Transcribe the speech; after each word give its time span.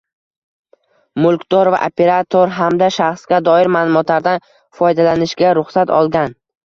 Mulkdor 1.25 1.69
va 1.75 1.81
operator 1.89 2.55
hamda 2.59 2.87
shaxsga 2.95 3.39
doir 3.49 3.69
ma’lumotlardan 3.75 4.43
foydalanishga 4.81 5.53
ruxsat 5.59 5.93
olgan 6.01 6.35